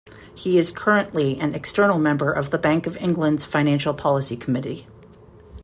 [0.35, 4.87] He is currently an external member of the Bank of England's Financial Policy Committee.